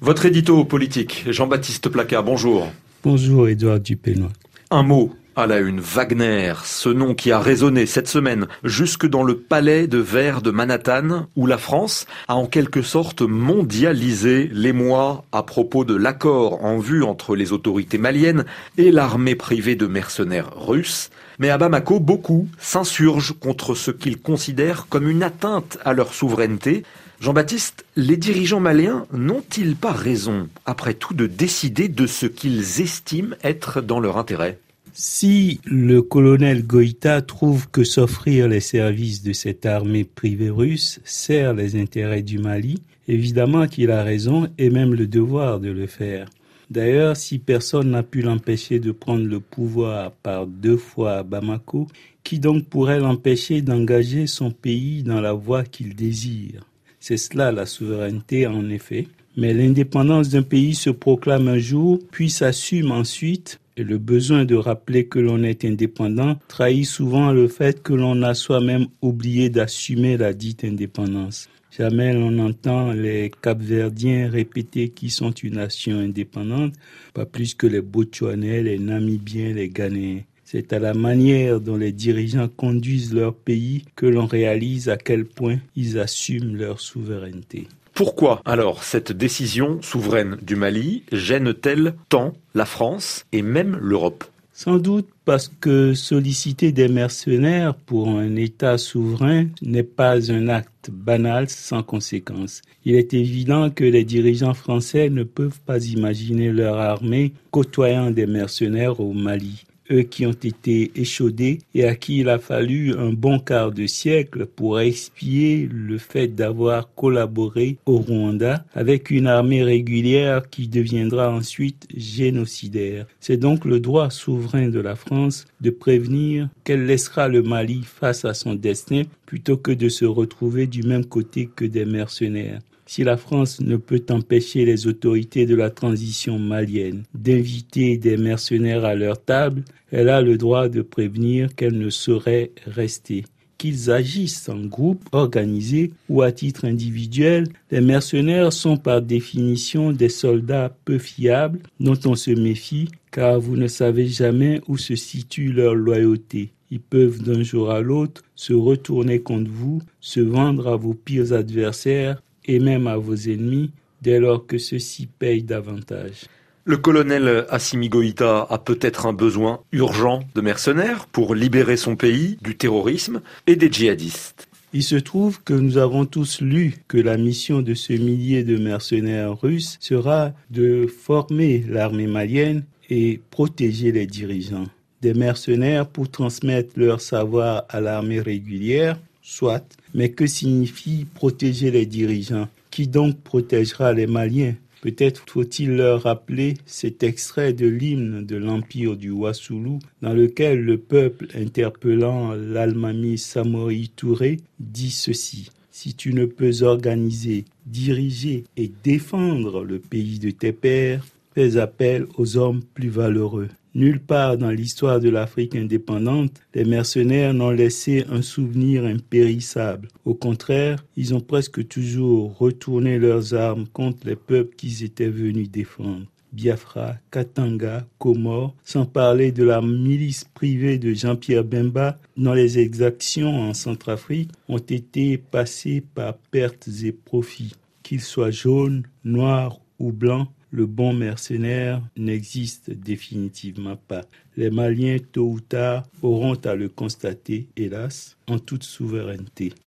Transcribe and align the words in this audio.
Votre 0.00 0.26
édito 0.26 0.64
politique, 0.64 1.24
Jean-Baptiste 1.28 1.88
Placard, 1.88 2.22
bonjour. 2.22 2.68
Bonjour 3.02 3.48
Édouard 3.48 3.80
Dupénois. 3.80 4.30
Un 4.70 4.84
mot 4.84 5.12
à 5.38 5.46
la 5.46 5.60
une, 5.60 5.78
Wagner, 5.78 6.52
ce 6.64 6.88
nom 6.88 7.14
qui 7.14 7.30
a 7.30 7.38
résonné 7.38 7.86
cette 7.86 8.08
semaine 8.08 8.48
jusque 8.64 9.06
dans 9.06 9.22
le 9.22 9.38
palais 9.38 9.86
de 9.86 9.98
verre 9.98 10.42
de 10.42 10.50
Manhattan, 10.50 11.28
où 11.36 11.46
la 11.46 11.58
France 11.58 12.06
a 12.26 12.34
en 12.34 12.46
quelque 12.46 12.82
sorte 12.82 13.22
mondialisé 13.22 14.50
l'émoi 14.52 15.24
à 15.30 15.44
propos 15.44 15.84
de 15.84 15.94
l'accord 15.94 16.64
en 16.64 16.78
vue 16.78 17.04
entre 17.04 17.36
les 17.36 17.52
autorités 17.52 17.98
maliennes 17.98 18.46
et 18.78 18.90
l'armée 18.90 19.36
privée 19.36 19.76
de 19.76 19.86
mercenaires 19.86 20.50
russes. 20.56 21.08
Mais 21.38 21.50
à 21.50 21.58
Bamako, 21.58 22.00
beaucoup 22.00 22.48
s'insurgent 22.58 23.34
contre 23.38 23.76
ce 23.76 23.92
qu'ils 23.92 24.20
considèrent 24.20 24.88
comme 24.88 25.08
une 25.08 25.22
atteinte 25.22 25.78
à 25.84 25.92
leur 25.92 26.14
souveraineté. 26.14 26.82
Jean-Baptiste, 27.20 27.84
les 27.94 28.16
dirigeants 28.16 28.58
maliens 28.58 29.06
n'ont-ils 29.12 29.76
pas 29.76 29.92
raison, 29.92 30.48
après 30.66 30.94
tout, 30.94 31.14
de 31.14 31.28
décider 31.28 31.86
de 31.86 32.08
ce 32.08 32.26
qu'ils 32.26 32.80
estiment 32.80 33.36
être 33.44 33.80
dans 33.80 34.00
leur 34.00 34.16
intérêt? 34.16 34.58
Si 35.00 35.60
le 35.64 36.02
colonel 36.02 36.66
Goïta 36.66 37.22
trouve 37.22 37.70
que 37.70 37.84
s'offrir 37.84 38.48
les 38.48 38.58
services 38.58 39.22
de 39.22 39.32
cette 39.32 39.64
armée 39.64 40.02
privée 40.02 40.50
russe 40.50 40.98
sert 41.04 41.54
les 41.54 41.80
intérêts 41.80 42.24
du 42.24 42.38
Mali, 42.38 42.82
évidemment 43.06 43.68
qu'il 43.68 43.92
a 43.92 44.02
raison 44.02 44.48
et 44.58 44.70
même 44.70 44.94
le 44.94 45.06
devoir 45.06 45.60
de 45.60 45.70
le 45.70 45.86
faire. 45.86 46.28
D'ailleurs, 46.68 47.16
si 47.16 47.38
personne 47.38 47.92
n'a 47.92 48.02
pu 48.02 48.22
l'empêcher 48.22 48.80
de 48.80 48.90
prendre 48.90 49.24
le 49.24 49.38
pouvoir 49.38 50.10
par 50.10 50.48
deux 50.48 50.76
fois 50.76 51.18
à 51.18 51.22
Bamako, 51.22 51.86
qui 52.24 52.40
donc 52.40 52.64
pourrait 52.64 52.98
l'empêcher 52.98 53.62
d'engager 53.62 54.26
son 54.26 54.50
pays 54.50 55.04
dans 55.04 55.20
la 55.20 55.32
voie 55.32 55.62
qu'il 55.62 55.94
désire? 55.94 56.66
C'est 56.98 57.18
cela 57.18 57.52
la 57.52 57.66
souveraineté 57.66 58.48
en 58.48 58.68
effet. 58.68 59.06
Mais 59.36 59.54
l'indépendance 59.54 60.30
d'un 60.30 60.42
pays 60.42 60.74
se 60.74 60.90
proclame 60.90 61.46
un 61.46 61.58
jour, 61.58 62.00
puis 62.10 62.30
s'assume 62.30 62.90
ensuite 62.90 63.60
et 63.78 63.84
le 63.84 63.98
besoin 63.98 64.44
de 64.44 64.54
rappeler 64.54 65.06
que 65.06 65.18
l'on 65.18 65.42
est 65.42 65.64
indépendant 65.64 66.36
trahit 66.48 66.86
souvent 66.86 67.32
le 67.32 67.48
fait 67.48 67.82
que 67.82 67.92
l'on 67.92 68.22
a 68.22 68.34
soi-même 68.34 68.86
oublié 69.02 69.50
d'assumer 69.50 70.16
la 70.16 70.32
dite 70.32 70.64
indépendance. 70.64 71.48
Jamais 71.70 72.12
l'on 72.12 72.38
entend 72.40 72.92
les 72.92 73.30
Capverdiens 73.42 74.28
répéter 74.28 74.88
qu'ils 74.88 75.12
sont 75.12 75.30
une 75.30 75.56
nation 75.56 75.98
indépendante, 75.98 76.74
pas 77.14 77.26
plus 77.26 77.54
que 77.54 77.66
les 77.66 77.82
Botswanais, 77.82 78.62
les 78.62 78.78
Namibiens, 78.78 79.54
les 79.54 79.68
Ghanéens. 79.68 80.22
C'est 80.44 80.72
à 80.72 80.78
la 80.78 80.94
manière 80.94 81.60
dont 81.60 81.76
les 81.76 81.92
dirigeants 81.92 82.48
conduisent 82.48 83.14
leur 83.14 83.34
pays 83.34 83.84
que 83.94 84.06
l'on 84.06 84.26
réalise 84.26 84.88
à 84.88 84.96
quel 84.96 85.26
point 85.26 85.58
ils 85.76 85.98
assument 85.98 86.56
leur 86.56 86.80
souveraineté. 86.80 87.68
Pourquoi 87.98 88.42
alors 88.44 88.84
cette 88.84 89.10
décision 89.10 89.82
souveraine 89.82 90.36
du 90.40 90.54
Mali 90.54 91.02
gêne-t-elle 91.10 91.96
tant 92.08 92.32
la 92.54 92.64
France 92.64 93.26
et 93.32 93.42
même 93.42 93.76
l'Europe? 93.82 94.22
Sans 94.52 94.78
doute 94.78 95.08
parce 95.24 95.48
que 95.48 95.94
solliciter 95.94 96.70
des 96.70 96.86
mercenaires 96.86 97.74
pour 97.74 98.08
un 98.10 98.36
État 98.36 98.78
souverain 98.78 99.46
n'est 99.62 99.82
pas 99.82 100.30
un 100.30 100.46
acte 100.48 100.90
banal 100.92 101.48
sans 101.48 101.82
conséquence. 101.82 102.62
Il 102.84 102.94
est 102.94 103.14
évident 103.14 103.68
que 103.68 103.82
les 103.82 104.04
dirigeants 104.04 104.54
français 104.54 105.10
ne 105.10 105.24
peuvent 105.24 105.58
pas 105.66 105.84
imaginer 105.84 106.52
leur 106.52 106.78
armée 106.78 107.32
côtoyant 107.50 108.12
des 108.12 108.28
mercenaires 108.28 109.00
au 109.00 109.12
Mali 109.12 109.64
qui 110.10 110.26
ont 110.26 110.32
été 110.32 110.92
échaudés 110.94 111.58
et 111.74 111.84
à 111.84 111.94
qui 111.94 112.18
il 112.18 112.28
a 112.28 112.38
fallu 112.38 112.94
un 112.96 113.12
bon 113.12 113.38
quart 113.38 113.72
de 113.72 113.86
siècle 113.86 114.46
pour 114.46 114.80
expier 114.80 115.68
le 115.70 115.98
fait 115.98 116.28
d'avoir 116.28 116.94
collaboré 116.94 117.76
au 117.86 117.98
Rwanda 117.98 118.64
avec 118.74 119.10
une 119.10 119.26
armée 119.26 119.62
régulière 119.62 120.48
qui 120.50 120.68
deviendra 120.68 121.30
ensuite 121.30 121.86
génocidaire. 121.96 123.06
C'est 123.20 123.36
donc 123.36 123.64
le 123.64 123.80
droit 123.80 124.10
souverain 124.10 124.68
de 124.68 124.80
la 124.80 124.96
France 124.96 125.46
de 125.60 125.70
prévenir 125.70 126.48
qu'elle 126.64 126.86
laissera 126.86 127.28
le 127.28 127.42
Mali 127.42 127.82
face 127.84 128.24
à 128.24 128.34
son 128.34 128.54
destin 128.54 129.02
plutôt 129.26 129.56
que 129.56 129.72
de 129.72 129.88
se 129.88 130.04
retrouver 130.04 130.66
du 130.66 130.82
même 130.82 131.04
côté 131.04 131.48
que 131.54 131.64
des 131.64 131.84
mercenaires. 131.84 132.60
Si 132.90 133.04
la 133.04 133.18
France 133.18 133.60
ne 133.60 133.76
peut 133.76 134.02
empêcher 134.08 134.64
les 134.64 134.86
autorités 134.86 135.44
de 135.44 135.54
la 135.54 135.68
transition 135.68 136.38
malienne 136.38 137.02
d'inviter 137.12 137.98
des 137.98 138.16
mercenaires 138.16 138.86
à 138.86 138.94
leur 138.94 139.22
table, 139.22 139.62
elle 139.92 140.08
a 140.08 140.22
le 140.22 140.38
droit 140.38 140.70
de 140.70 140.80
prévenir 140.80 141.54
qu'elle 141.54 141.76
ne 141.76 141.90
saurait 141.90 142.50
rester 142.66 143.26
qu'ils 143.58 143.90
agissent 143.90 144.48
en 144.48 144.60
groupe 144.60 145.04
organisé 145.12 145.92
ou 146.08 146.22
à 146.22 146.32
titre 146.32 146.64
individuel, 146.64 147.48
les 147.70 147.80
mercenaires 147.80 148.52
sont 148.52 148.76
par 148.76 149.02
définition 149.02 149.92
des 149.92 150.08
soldats 150.08 150.74
peu 150.84 150.96
fiables 150.98 151.58
dont 151.80 151.98
on 152.06 152.14
se 152.14 152.30
méfie 152.30 152.88
car 153.10 153.38
vous 153.38 153.56
ne 153.56 153.66
savez 153.66 154.06
jamais 154.06 154.60
où 154.68 154.78
se 154.78 154.94
situe 154.94 155.52
leur 155.52 155.74
loyauté. 155.74 156.52
Ils 156.70 156.80
peuvent 156.80 157.22
d'un 157.22 157.42
jour 157.42 157.70
à 157.70 157.80
l'autre 157.80 158.22
se 158.34 158.52
retourner 158.52 159.20
contre 159.20 159.50
vous, 159.50 159.82
se 160.00 160.20
vendre 160.20 160.68
à 160.68 160.76
vos 160.76 160.94
pires 160.94 161.32
adversaires 161.32 162.22
et 162.48 162.58
même 162.58 162.88
à 162.88 162.96
vos 162.96 163.14
ennemis 163.14 163.70
dès 164.02 164.18
lors 164.18 164.46
que 164.46 164.58
ceux-ci 164.58 165.06
payent 165.06 165.42
davantage. 165.42 166.26
Le 166.64 166.76
colonel 166.76 167.46
Assimi 167.48 167.88
Goïta 167.88 168.46
a 168.50 168.58
peut-être 168.58 169.06
un 169.06 169.12
besoin 169.12 169.60
urgent 169.72 170.20
de 170.34 170.40
mercenaires 170.40 171.06
pour 171.06 171.34
libérer 171.34 171.76
son 171.76 171.96
pays 171.96 172.36
du 172.42 172.56
terrorisme 172.56 173.22
et 173.46 173.56
des 173.56 173.72
djihadistes. 173.72 174.48
Il 174.74 174.82
se 174.82 174.96
trouve 174.96 175.42
que 175.42 175.54
nous 175.54 175.78
avons 175.78 176.04
tous 176.04 176.42
lu 176.42 176.74
que 176.86 176.98
la 176.98 177.16
mission 177.16 177.62
de 177.62 177.72
ce 177.72 177.94
millier 177.94 178.44
de 178.44 178.58
mercenaires 178.58 179.40
russes 179.40 179.78
sera 179.80 180.32
de 180.50 180.86
former 180.86 181.64
l'armée 181.66 182.06
malienne 182.06 182.64
et 182.90 183.18
protéger 183.30 183.92
les 183.92 184.06
dirigeants. 184.06 184.66
Des 185.00 185.14
mercenaires 185.14 185.86
pour 185.86 186.10
transmettre 186.10 186.72
leur 186.76 187.00
savoir 187.00 187.64
à 187.70 187.80
l'armée 187.80 188.20
régulière, 188.20 188.98
soit, 189.28 189.76
mais 189.94 190.10
que 190.10 190.26
signifie 190.26 191.06
protéger 191.14 191.70
les 191.70 191.84
dirigeants? 191.84 192.48
Qui 192.70 192.86
donc 192.86 193.20
protégera 193.20 193.92
les 193.92 194.06
Maliens? 194.06 194.54
Peut-être 194.80 195.24
faut-il 195.28 195.76
leur 195.76 196.02
rappeler 196.04 196.54
cet 196.64 197.02
extrait 197.02 197.52
de 197.52 197.66
l'hymne 197.66 198.24
de 198.24 198.36
l'empire 198.36 198.96
du 198.96 199.10
Wassoulou 199.10 199.80
dans 200.02 200.14
lequel 200.14 200.60
le 200.60 200.78
peuple 200.78 201.26
interpellant 201.34 202.32
l'Almami 202.34 203.18
Samori 203.18 203.90
Touré 203.94 204.38
dit 204.60 204.90
ceci. 204.90 205.50
Si 205.70 205.94
tu 205.94 206.14
ne 206.14 206.24
peux 206.24 206.62
organiser, 206.62 207.44
diriger 207.66 208.44
et 208.56 208.70
défendre 208.82 209.62
le 209.62 209.78
pays 209.78 210.18
de 210.18 210.30
tes 210.30 210.52
pères, 210.52 211.04
fais 211.34 211.56
appel 211.56 212.06
aux 212.16 212.36
hommes 212.36 212.62
plus 212.74 212.88
valeureux. 212.88 213.48
Nulle 213.78 214.00
part 214.00 214.38
dans 214.38 214.50
l'histoire 214.50 214.98
de 214.98 215.08
l'Afrique 215.08 215.54
indépendante, 215.54 216.40
les 216.52 216.64
mercenaires 216.64 217.32
n'ont 217.32 217.52
laissé 217.52 218.04
un 218.10 218.22
souvenir 218.22 218.84
impérissable. 218.84 219.86
Au 220.04 220.14
contraire, 220.14 220.84
ils 220.96 221.14
ont 221.14 221.20
presque 221.20 221.68
toujours 221.68 222.36
retourné 222.36 222.98
leurs 222.98 223.34
armes 223.34 223.68
contre 223.68 224.04
les 224.04 224.16
peuples 224.16 224.56
qu'ils 224.56 224.82
étaient 224.82 225.08
venus 225.08 225.48
défendre. 225.48 226.06
Biafra, 226.32 226.96
Katanga, 227.12 227.86
Comores, 228.00 228.56
sans 228.64 228.84
parler 228.84 229.30
de 229.30 229.44
la 229.44 229.62
milice 229.62 230.24
privée 230.24 230.78
de 230.78 230.92
Jean-Pierre 230.92 231.44
Bemba, 231.44 232.00
dont 232.16 232.32
les 232.32 232.58
exactions 232.58 233.42
en 233.42 233.54
Centrafrique 233.54 234.32
ont 234.48 234.58
été 234.58 235.18
passées 235.18 235.84
par 235.94 236.16
pertes 236.32 236.68
et 236.82 236.90
profits. 236.90 237.54
Qu'ils 237.84 238.00
soient 238.00 238.32
jaunes, 238.32 238.82
noirs 239.04 239.60
ou 239.78 239.92
blancs, 239.92 240.26
le 240.50 240.66
bon 240.66 240.92
mercenaire 240.92 241.82
n'existe 241.96 242.70
définitivement 242.70 243.76
pas. 243.76 244.04
Les 244.36 244.50
Maliens, 244.50 244.98
tôt 245.12 245.30
ou 245.30 245.40
tard, 245.40 245.84
auront 246.02 246.34
à 246.34 246.54
le 246.54 246.68
constater, 246.68 247.48
hélas, 247.56 248.16
en 248.28 248.38
toute 248.38 248.62
souveraineté. 248.62 249.52